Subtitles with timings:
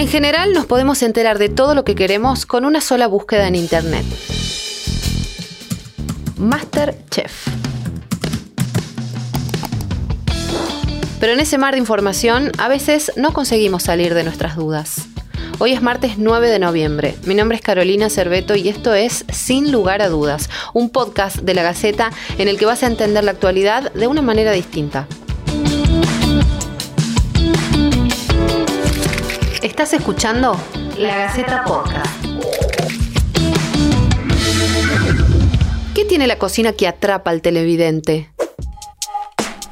[0.00, 3.54] En general nos podemos enterar de todo lo que queremos con una sola búsqueda en
[3.54, 4.06] Internet.
[6.38, 7.48] Masterchef.
[11.20, 15.06] Pero en ese mar de información a veces no conseguimos salir de nuestras dudas.
[15.58, 17.14] Hoy es martes 9 de noviembre.
[17.26, 21.52] Mi nombre es Carolina Cerveto y esto es Sin lugar a dudas, un podcast de
[21.52, 25.06] la Gaceta en el que vas a entender la actualidad de una manera distinta.
[29.82, 30.60] Estás escuchando
[30.98, 32.22] La Gaceta Podcast.
[35.94, 38.30] ¿Qué tiene la cocina que atrapa al televidente?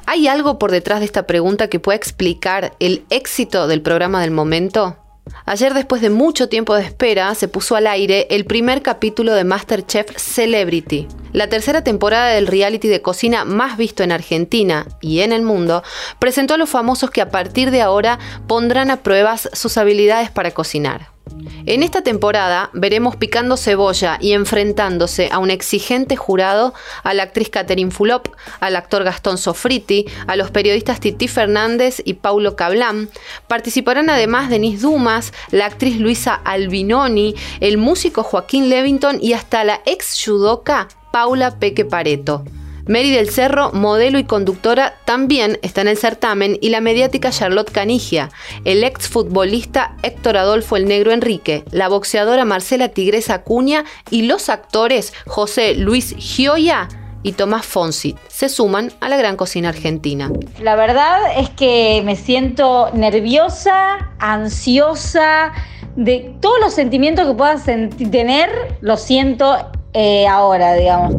[0.06, 4.30] ¿Hay algo por detrás de esta pregunta que pueda explicar el éxito del programa del
[4.30, 4.96] momento?
[5.44, 9.44] Ayer, después de mucho tiempo de espera, se puso al aire el primer capítulo de
[9.44, 11.06] Masterchef Celebrity.
[11.32, 15.82] La tercera temporada del reality de cocina más visto en Argentina y en el mundo
[16.18, 20.52] presentó a los famosos que a partir de ahora pondrán a pruebas sus habilidades para
[20.52, 21.17] cocinar.
[21.66, 27.50] En esta temporada veremos picando cebolla y enfrentándose a un exigente jurado a la actriz
[27.50, 28.28] Catherine Fulop,
[28.60, 33.08] al actor Gastón Sofriti, a los periodistas Titi Fernández y Paulo Cablan.
[33.46, 39.80] Participarán además Denise Dumas, la actriz Luisa Albinoni, el músico Joaquín Levington y hasta la
[39.86, 42.44] ex judoka Paula Peque Pareto.
[42.88, 47.70] Mary del Cerro, modelo y conductora, también está en el certamen y la mediática Charlotte
[47.70, 48.30] Canigia,
[48.64, 55.12] el exfutbolista Héctor Adolfo el Negro Enrique, la boxeadora Marcela Tigresa Acuña y los actores
[55.26, 56.88] José Luis Gioia
[57.22, 60.30] y Tomás Fonsi se suman a la gran cocina argentina.
[60.60, 65.52] La verdad es que me siento nerviosa, ansiosa,
[65.96, 68.48] de todos los sentimientos que puedas tener,
[68.80, 69.56] los siento
[69.92, 71.14] eh, ahora, digamos.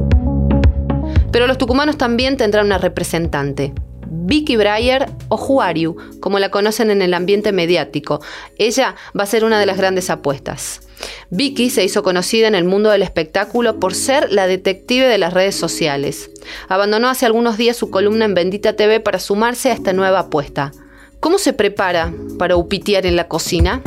[1.32, 3.74] Pero los tucumanos también tendrán una representante.
[4.12, 8.22] Vicky Breyer o Juariu, como la conocen en el ambiente mediático.
[8.58, 10.82] Ella va a ser una de las grandes apuestas.
[11.30, 15.34] Vicky se hizo conocida en el mundo del espectáculo por ser la detective de las
[15.34, 16.32] redes sociales.
[16.68, 20.72] Abandonó hace algunos días su columna en Bendita TV para sumarse a esta nueva apuesta.
[21.20, 23.82] ¿Cómo se prepara para upitear en la cocina?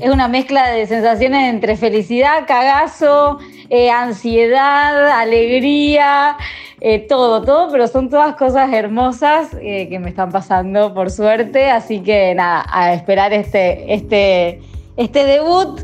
[0.00, 3.38] Es una mezcla de sensaciones entre felicidad, cagazo,
[3.68, 6.36] eh, ansiedad, alegría,
[6.80, 11.70] eh, todo, todo, pero son todas cosas hermosas eh, que me están pasando por suerte,
[11.70, 14.60] así que nada, a esperar este, este,
[14.96, 15.80] este debut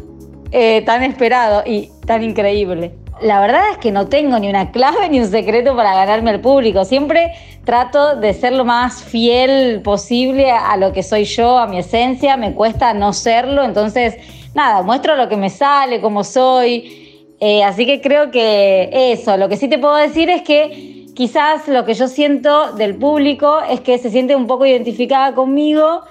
[0.84, 2.92] tan esperado y tan increíble.
[3.22, 6.40] La verdad es que no tengo ni una clave ni un secreto para ganarme al
[6.40, 6.84] público.
[6.84, 7.32] Siempre
[7.64, 12.36] trato de ser lo más fiel posible a lo que soy yo, a mi esencia.
[12.36, 14.16] Me cuesta no serlo, entonces
[14.54, 17.01] nada, muestro lo que me sale, cómo soy.
[17.44, 21.66] Eh, así que creo que eso, lo que sí te puedo decir es que quizás
[21.66, 26.02] lo que yo siento del público es que se siente un poco identificada conmigo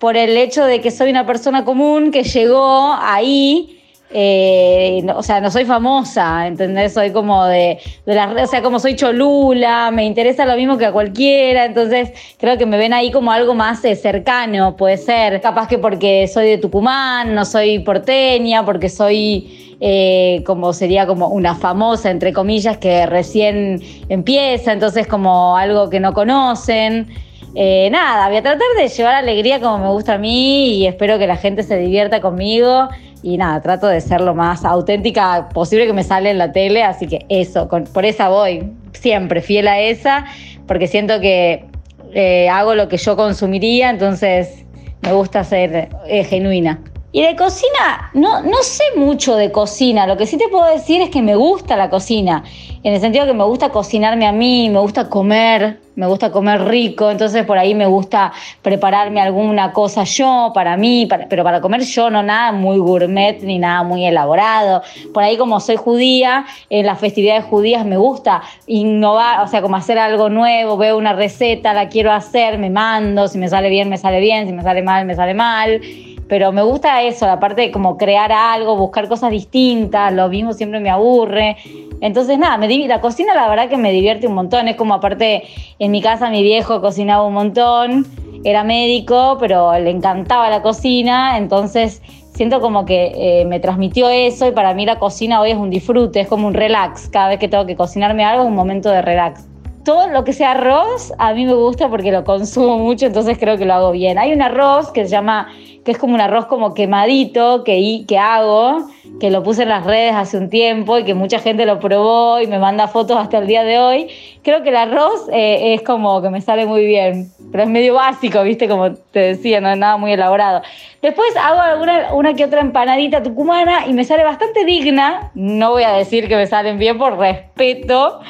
[0.00, 3.79] por el hecho de que soy una persona común que llegó ahí
[4.12, 6.94] eh, o sea, no soy famosa, ¿entendés?
[6.94, 10.92] Soy como de, las o sea, como soy cholula, me interesa lo mismo que a
[10.92, 15.40] cualquiera, entonces creo que me ven ahí como algo más eh, cercano, puede ser.
[15.40, 21.28] Capaz que porque soy de Tucumán, no soy porteña, porque soy eh, como sería como
[21.28, 27.06] una famosa, entre comillas, que recién empieza, entonces como algo que no conocen.
[27.54, 31.28] nada, voy a tratar de llevar alegría como me gusta a mí y espero que
[31.28, 32.88] la gente se divierta conmigo
[33.22, 36.82] y nada, trato de ser lo más auténtica posible que me sale en la tele,
[36.82, 40.26] así que eso, por esa voy, siempre fiel a esa,
[40.66, 41.64] porque siento que
[42.12, 44.64] eh, hago lo que yo consumiría, entonces
[45.02, 46.82] me gusta ser eh, genuina.
[47.12, 51.02] Y de cocina, no, no sé mucho de cocina, lo que sí te puedo decir
[51.02, 52.44] es que me gusta la cocina,
[52.82, 56.64] en el sentido que me gusta cocinarme a mí, me gusta comer, me gusta comer
[56.64, 58.32] rico, entonces por ahí me gusta
[58.62, 63.58] prepararme alguna cosa yo, para mí, pero para comer yo no nada muy gourmet ni
[63.58, 64.82] nada muy elaborado.
[65.12, 69.76] Por ahí como soy judía, en las festividades judías me gusta innovar, o sea, como
[69.76, 73.90] hacer algo nuevo, veo una receta, la quiero hacer, me mando, si me sale bien,
[73.90, 75.82] me sale bien, si me sale mal, me sale mal
[76.30, 80.52] pero me gusta eso, la parte de como crear algo, buscar cosas distintas, lo mismo
[80.52, 81.56] siempre me aburre.
[82.00, 84.68] Entonces, nada, me, la cocina la verdad que me divierte un montón.
[84.68, 85.42] Es como aparte,
[85.80, 88.06] en mi casa mi viejo cocinaba un montón,
[88.44, 92.00] era médico, pero le encantaba la cocina, entonces
[92.32, 95.68] siento como que eh, me transmitió eso y para mí la cocina hoy es un
[95.68, 97.08] disfrute, es como un relax.
[97.08, 99.49] Cada vez que tengo que cocinarme algo es un momento de relax.
[99.84, 103.56] Todo lo que sea arroz a mí me gusta porque lo consumo mucho, entonces creo
[103.56, 104.18] que lo hago bien.
[104.18, 105.48] Hay un arroz que se llama,
[105.84, 108.88] que es como un arroz como quemadito que, hago,
[109.20, 112.40] que lo puse en las redes hace un tiempo y que mucha gente lo probó
[112.40, 114.08] y me manda fotos hasta el día de hoy.
[114.42, 117.94] Creo que el arroz eh, es como que me sale muy bien, pero es medio
[117.94, 120.60] básico, viste, como te decía, no es nada muy elaborado.
[121.00, 125.30] Después hago alguna, una que otra empanadita tucumana y me sale bastante digna.
[125.34, 128.20] No voy a decir que me salen bien por respeto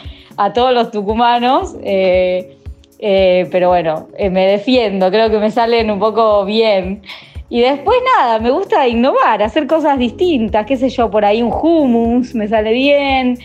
[0.41, 1.77] a todos los tucumanos.
[1.83, 2.57] Eh,
[2.99, 7.03] eh, pero bueno, eh, me defiendo, creo que me salen un poco bien.
[7.51, 11.53] Y después nada, me gusta innovar, hacer cosas distintas, qué sé yo, por ahí un
[11.53, 13.39] hummus me sale bien.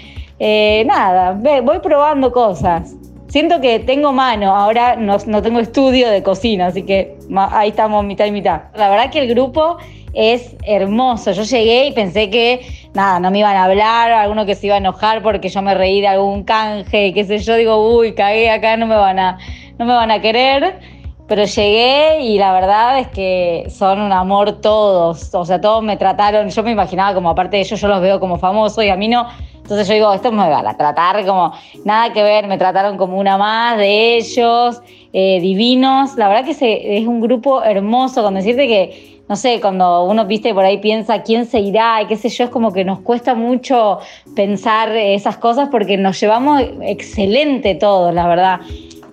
[0.86, 1.32] nada,
[1.62, 2.96] voy probando cosas.
[3.36, 7.18] Siento que tengo mano, ahora no, no tengo estudio de cocina, así que
[7.52, 8.62] ahí estamos mitad y mitad.
[8.78, 9.76] La verdad que el grupo
[10.14, 11.34] es hermoso.
[11.34, 14.76] Yo llegué y pensé que, nada, no me iban a hablar, alguno que se iba
[14.76, 18.50] a enojar porque yo me reí de algún canje, qué sé yo, digo, uy, cagué
[18.50, 19.38] acá, no me van a,
[19.78, 20.80] no me van a querer.
[21.28, 25.36] Pero llegué y la verdad es que son un amor todos.
[25.36, 28.18] O sea, todos me trataron, yo me imaginaba como aparte de ellos, yo los veo
[28.22, 29.28] como famosos y a mí no.
[29.66, 31.52] Entonces yo digo, esto me van a tratar como
[31.86, 34.80] nada que ver, me trataron como una más de ellos,
[35.12, 36.18] eh, divinos.
[36.18, 40.54] La verdad que es un grupo hermoso, con decirte que no sé, cuando uno, viste,
[40.54, 43.34] por ahí piensa quién se irá y qué sé yo, es como que nos cuesta
[43.34, 43.98] mucho
[44.36, 48.60] pensar esas cosas porque nos llevamos excelente todos, la verdad.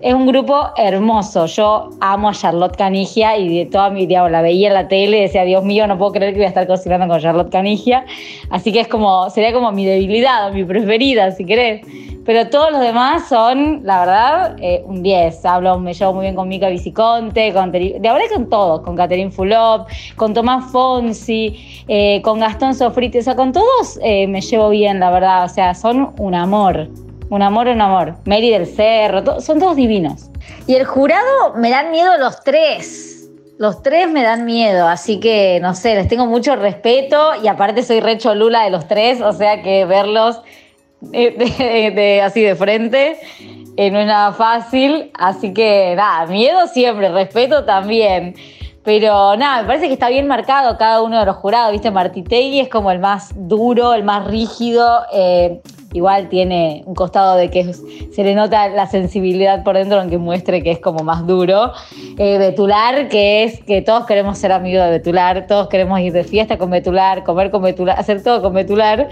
[0.02, 1.46] Es un grupo hermoso.
[1.46, 5.19] Yo amo a Charlotte Canigia y de toda mi vida la veía en la tele
[5.19, 8.04] y decía, Dios mío, no puedo creer que voy a estar cocinando con Charlotte Canigia.
[8.50, 11.82] Así que es como, sería como mi debilidad, mi preferida, si querés.
[12.25, 15.44] Pero todos los demás son, la verdad, eh, un 10.
[15.44, 19.31] Hablo, me llevo muy bien con Mica Viciconte, con de verdad con todos, con Catherine
[19.31, 24.70] Fulop, con Tomás Fonsi, eh, con Gastón Sofriti, o sea, con todos eh, me llevo
[24.70, 25.44] bien, la verdad.
[25.44, 26.88] O sea, son un amor.
[27.32, 28.17] Un amor, un amor.
[28.26, 30.29] Mary del Cerro, son todos divinos.
[30.67, 33.26] Y el jurado me dan miedo los tres.
[33.56, 37.84] Los tres me dan miedo, así que no sé, les tengo mucho respeto y aparte
[37.84, 40.43] soy re cholula de los tres, o sea que verlos
[41.00, 43.17] de, así de frente.
[43.78, 48.35] Eh, no es nada fácil, así que nada, miedo siempre, respeto también.
[48.85, 51.90] Pero nada, me parece que está bien marcado cada uno de los jurados, ¿viste?
[51.90, 55.06] Martitegui es como el más duro, el más rígido.
[55.14, 60.18] Eh, igual tiene un costado de que se le nota la sensibilidad por dentro, aunque
[60.18, 61.72] muestre que es como más duro.
[62.18, 66.24] Eh, Betular, que es que todos queremos ser amigos de Betular, todos queremos ir de
[66.24, 69.08] fiesta con Betular, comer con Betular, hacer todo con Betular.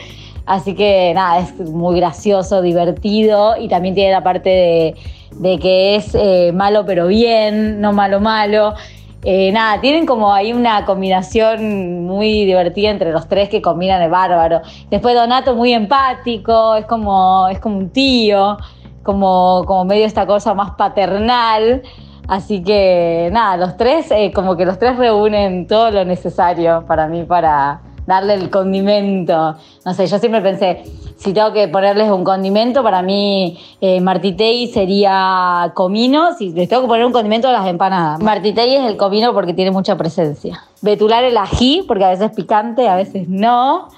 [0.47, 4.95] Así que nada, es muy gracioso, divertido y también tiene la parte
[5.31, 8.75] de, que es eh, malo pero bien, no malo malo.
[9.23, 14.11] Eh, nada, tienen como ahí una combinación muy divertida entre los tres que combinan el
[14.11, 14.63] bárbaro.
[14.91, 18.57] Después Donato muy empático, es como, es como un tío,
[19.03, 21.83] como, como medio esta cosa más paternal.
[22.29, 27.07] Así que nada, los tres, eh, como que los tres reúnen todo lo necesario para
[27.07, 27.81] mí para,
[28.11, 29.57] darle el condimento.
[29.85, 30.83] No sé, yo siempre pensé,
[31.21, 36.83] si tengo que ponerles un condimento, para mí eh, martitei sería comino, si les tengo
[36.83, 38.21] que poner un condimento a las empanadas.
[38.21, 40.65] Martitei es el comino porque tiene mucha presencia.
[40.81, 43.89] Betular el ají, porque a veces es picante, a veces no.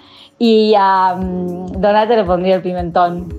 [0.40, 3.32] Y a um, Donate le pondría el pimentón,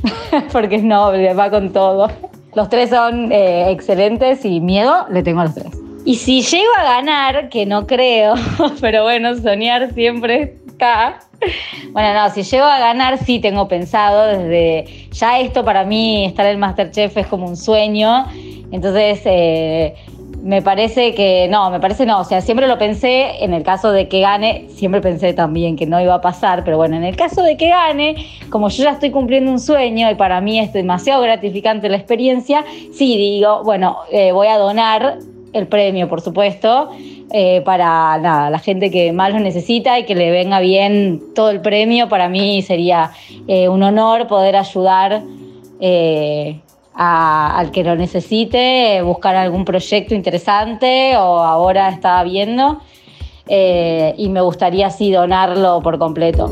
[0.52, 2.08] porque es noble, va con todo.
[2.56, 5.80] Los tres son eh, excelentes y miedo le tengo a los tres.
[6.04, 8.34] Y si llego a ganar, que no creo,
[8.80, 10.56] pero bueno, soñar siempre
[11.92, 15.08] Bueno, no, si llego a ganar, sí tengo pensado desde.
[15.12, 18.26] Ya esto para mí, estar en Masterchef es como un sueño.
[18.70, 19.94] Entonces, eh,
[20.42, 21.48] me parece que.
[21.48, 22.20] No, me parece no.
[22.20, 23.44] O sea, siempre lo pensé.
[23.44, 26.64] En el caso de que gane, siempre pensé también que no iba a pasar.
[26.64, 30.10] Pero bueno, en el caso de que gane, como yo ya estoy cumpliendo un sueño
[30.10, 35.18] y para mí es demasiado gratificante la experiencia, sí digo, bueno, eh, voy a donar
[35.52, 36.90] el premio, por supuesto,
[37.30, 38.16] eh, para
[38.48, 42.08] la gente que más lo necesita y que le venga bien todo el premio.
[42.08, 43.10] Para mí sería
[43.46, 45.22] eh, un honor poder ayudar
[45.80, 46.60] eh,
[46.94, 52.80] al que lo necesite, buscar algún proyecto interesante o ahora estaba viendo.
[53.48, 56.50] y me gustaría así donarlo por completo.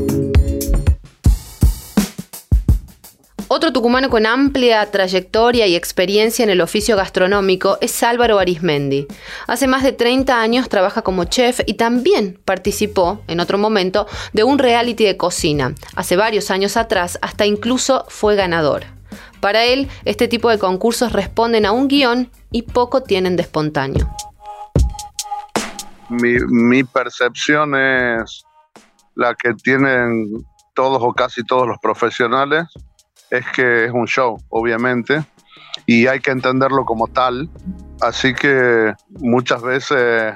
[3.49, 9.07] Otro tucumano con amplia trayectoria y experiencia en el oficio gastronómico es Álvaro Arismendi.
[9.47, 14.43] Hace más de 30 años trabaja como chef y también participó, en otro momento, de
[14.43, 15.73] un reality de cocina.
[15.95, 18.83] Hace varios años atrás hasta incluso fue ganador.
[19.39, 24.09] Para él, este tipo de concursos responden a un guion y poco tienen de espontáneo.
[26.09, 28.43] Mi, mi percepción es
[29.15, 32.67] la que tienen todos o casi todos los profesionales
[33.29, 35.23] es que es un show, obviamente.
[35.85, 37.49] y hay que entenderlo como tal.
[38.01, 40.35] Así que muchas veces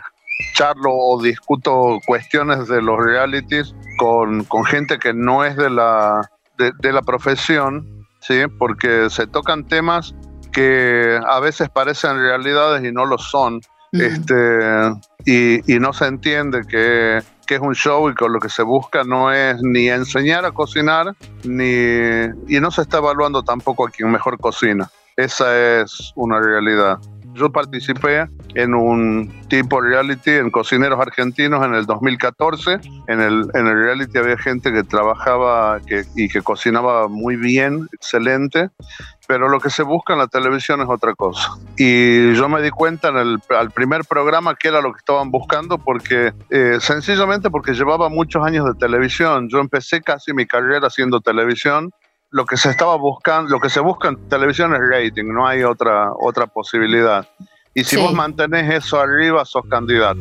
[0.53, 6.29] charlo o discuto cuestiones de los realities con, con gente que no es de la,
[6.57, 8.43] de, la profesión, ¿sí?
[8.57, 10.15] porque se tocan temas
[10.51, 13.61] que a veces parecen realidades y no lo son.
[13.93, 14.33] Este,
[15.25, 18.63] y, y, no se entiende que, que, es un show y con lo que se
[18.63, 23.89] busca no es ni enseñar a cocinar, ni, y no se está evaluando tampoco a
[23.89, 24.89] quien mejor cocina.
[25.17, 26.97] Esa es una realidad.
[27.33, 32.79] Yo participé en un tipo reality en Cocineros Argentinos en el 2014.
[33.07, 35.79] En el, en el reality había gente que trabajaba
[36.15, 38.69] y que cocinaba muy bien, excelente,
[39.27, 41.57] pero lo que se busca en la televisión es otra cosa.
[41.77, 45.31] Y yo me di cuenta en el al primer programa que era lo que estaban
[45.31, 49.47] buscando porque eh, sencillamente porque llevaba muchos años de televisión.
[49.49, 51.91] Yo empecé casi mi carrera haciendo televisión
[52.31, 55.63] lo que se estaba buscando, lo que se busca en televisión es rating, no hay
[55.63, 57.27] otra, otra posibilidad.
[57.73, 60.19] Y si vos mantenés eso arriba, sos candidato.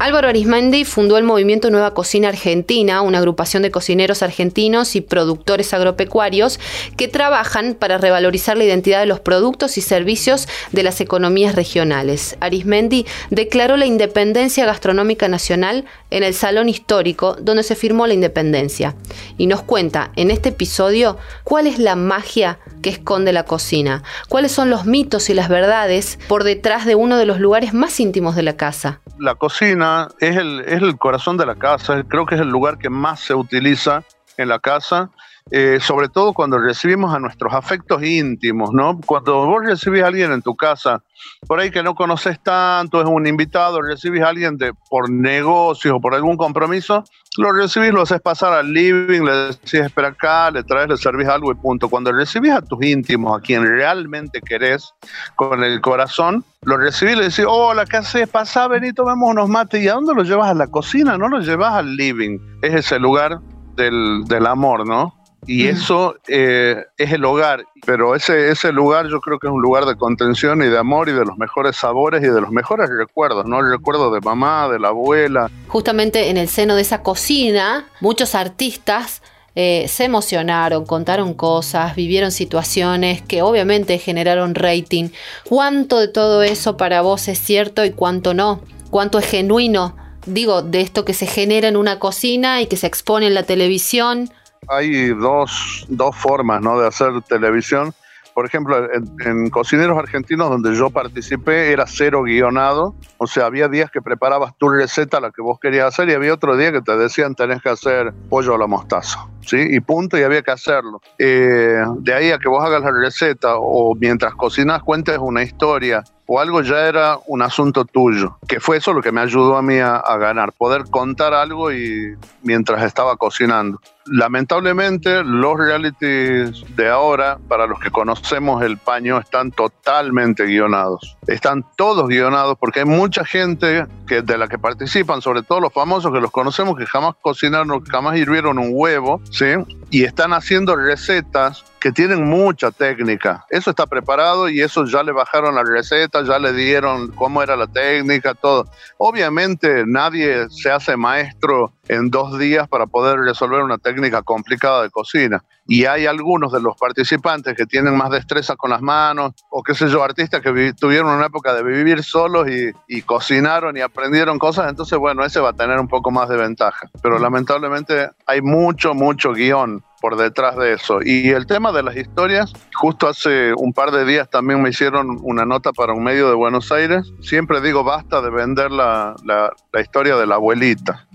[0.00, 5.74] Álvaro Arismendi fundó el movimiento Nueva Cocina Argentina, una agrupación de cocineros argentinos y productores
[5.74, 6.60] agropecuarios
[6.96, 12.36] que trabajan para revalorizar la identidad de los productos y servicios de las economías regionales.
[12.38, 18.94] Arismendi declaró la independencia gastronómica nacional en el Salón Histórico, donde se firmó la independencia.
[19.36, 24.52] Y nos cuenta en este episodio cuál es la magia que esconde la cocina, cuáles
[24.52, 28.36] son los mitos y las verdades por detrás de uno de los lugares más íntimos
[28.36, 29.00] de la casa.
[29.18, 29.87] La cocina
[30.20, 33.20] es el, es el corazón de la casa, creo que es el lugar que más
[33.20, 34.02] se utiliza
[34.36, 35.10] en la casa,
[35.50, 39.00] eh, sobre todo cuando recibimos a nuestros afectos íntimos, ¿no?
[39.06, 41.02] Cuando vos recibís a alguien en tu casa,
[41.46, 45.94] por ahí que no conoces tanto, es un invitado, recibís a alguien de, por negocios
[45.96, 47.04] o por algún compromiso,
[47.38, 51.28] lo recibís, lo haces pasar al living, le decís espera acá, le traes, le servís
[51.28, 51.88] algo y punto.
[51.88, 54.92] Cuando recibís a tus íntimos, a quien realmente querés,
[55.36, 58.28] con el corazón, lo recibís le decís, hola, ¿qué haces?
[58.28, 59.82] Pasá, vení, tomemos unos mates.
[59.82, 60.50] ¿Y a dónde lo llevas?
[60.50, 62.38] A la cocina, no lo llevas al living.
[62.62, 63.38] Es ese lugar
[63.76, 65.17] del, del amor, ¿no?
[65.46, 69.62] Y eso eh, es el hogar, pero ese, ese lugar yo creo que es un
[69.62, 72.90] lugar de contención y de amor y de los mejores sabores y de los mejores
[72.90, 73.60] recuerdos, ¿no?
[73.60, 75.50] El recuerdo de mamá, de la abuela.
[75.68, 79.22] Justamente en el seno de esa cocina, muchos artistas
[79.54, 85.08] eh, se emocionaron, contaron cosas, vivieron situaciones que obviamente generaron rating.
[85.48, 88.60] ¿Cuánto de todo eso para vos es cierto y cuánto no?
[88.90, 89.96] ¿Cuánto es genuino?
[90.26, 93.44] Digo, de esto que se genera en una cocina y que se expone en la
[93.44, 94.30] televisión
[94.68, 96.80] hay dos, dos formas ¿no?
[96.80, 97.92] de hacer televisión.
[98.34, 98.86] Por ejemplo,
[99.24, 102.94] en, Cocineros Argentinos, donde yo participé, era cero guionado.
[103.16, 106.34] O sea, había días que preparabas tu receta, la que vos querías hacer, y había
[106.34, 109.26] otro día que te decían tenés que hacer pollo a la mostaza.
[109.44, 109.56] ¿sí?
[109.58, 111.00] Y punto, y había que hacerlo.
[111.18, 116.04] Eh, de ahí a que vos hagas la receta o mientras cocinas cuentes una historia
[116.30, 119.62] o algo ya era un asunto tuyo, que fue eso lo que me ayudó a
[119.62, 123.80] mí a, ganar, poder contar algo y mientras estaba cocinando.
[124.04, 131.16] Lamentablemente los realities de ahora, para los que conocemos el paño, están totalmente guionados.
[131.26, 135.72] Están todos guionados porque hay mucha gente que, de la que participan, sobre todo los
[135.72, 139.46] famosos que los conocemos, que jamás cocinaron, jamás hirvieron un huevo, ¿sí?
[139.90, 143.44] Y están haciendo recetas que tienen mucha técnica.
[143.50, 147.56] Eso está preparado y eso ya le bajaron la receta, ya le dieron cómo era
[147.56, 148.66] la técnica, todo.
[148.96, 154.90] Obviamente nadie se hace maestro en dos días para poder resolver una técnica complicada de
[154.90, 155.44] cocina.
[155.70, 159.74] Y hay algunos de los participantes que tienen más destreza con las manos, o qué
[159.74, 164.38] sé yo, artistas que tuvieron una época de vivir solos y, y, cocinaron y aprendieron
[164.38, 166.88] cosas, entonces bueno, ese va a tener un poco más de ventaja.
[167.02, 171.00] Pero lamentablemente hay mucho, mucho guion por detrás de eso.
[171.04, 175.18] Y el tema de las historias, justo hace un par de días también me hicieron
[175.22, 177.12] una nota para un medio de Buenos Aires.
[177.20, 179.50] Siempre digo, basta de vender la, la,
[179.80, 181.06] historia de la abuelita.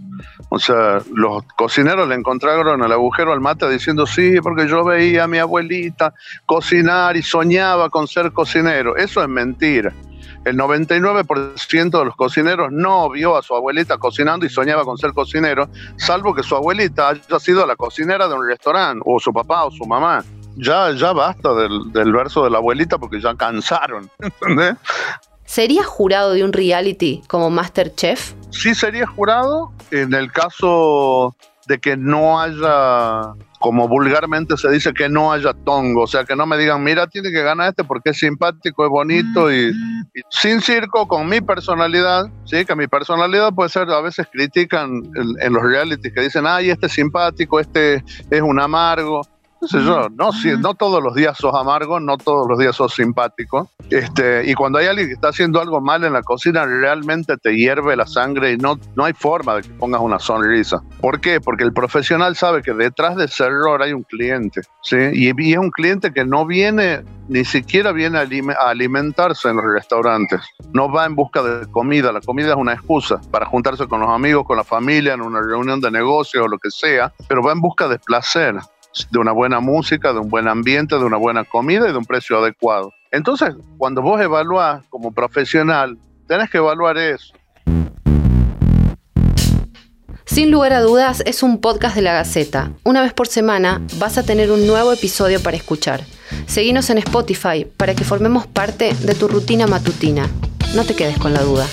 [0.49, 5.23] O sea, los cocineros le encontraron el agujero al mate diciendo, sí, porque yo veía
[5.25, 6.13] a mi abuelita
[6.45, 8.95] cocinar y soñaba con ser cocinero.
[8.95, 9.93] Eso es mentira.
[10.45, 15.13] El 99% de los cocineros no vio a su abuelita cocinando y soñaba con ser
[15.13, 19.65] cocinero, salvo que su abuelita haya sido la cocinera de un restaurante, o su papá
[19.65, 20.23] o su mamá.
[20.55, 24.75] Ya, ya basta del, del verso de la abuelita porque ya cansaron, ¿entendés?
[25.45, 28.33] ¿Sería jurado de un reality como Masterchef?
[28.49, 31.35] Sí, sería jurado en el caso
[31.67, 33.33] de que no haya
[33.63, 37.07] como vulgarmente se dice, que no haya tongo, o sea, que no me digan, mira,
[37.07, 39.71] tiene que ganar este porque es simpático, es bonito y,
[40.29, 45.01] sin circo, con mi personalidad, sí, que mi personalidad puede ser, a veces critican
[45.39, 49.21] en, los realities que dicen, ay, este es simpático, este es un amargo.
[49.71, 53.69] No, todos los días sos amargo, no todos los días sos simpático.
[53.89, 57.55] Este, y cuando hay alguien que está haciendo algo mal en la cocina, realmente te
[57.55, 60.81] hierve la sangre y no, no hay forma de que pongas una sonrisa.
[60.99, 61.39] ¿Por qué?
[61.39, 64.61] Porque el profesional sabe que detrás de ese error hay un cliente.
[64.91, 69.65] Y, y es un cliente que no viene, ni siquiera viene a alimentarse en los
[69.65, 70.41] restaurantes.
[70.73, 72.11] No va en busca de comida.
[72.11, 75.41] La comida es una excusa para juntarse con los amigos, con la familia, en una
[75.41, 78.55] reunión de negocios o lo que sea, pero va en busca de placer
[79.11, 82.05] de una buena música, de un buen ambiente, de una buena comida y de un
[82.05, 82.93] precio adecuado.
[83.11, 85.97] Entonces, cuando vos evaluás como profesional,
[86.27, 87.33] tenés que evaluar eso.
[90.25, 92.71] Sin lugar a dudas, es un podcast de la Gaceta.
[92.83, 96.01] Una vez por semana vas a tener un nuevo episodio para escuchar.
[96.47, 100.27] Seguinos en Spotify para que formemos parte de tu rutina matutina.
[100.75, 101.67] No te quedes con la duda.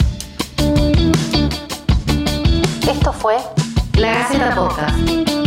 [2.91, 3.37] Esto fue
[3.97, 5.40] La Gaceta Podcast.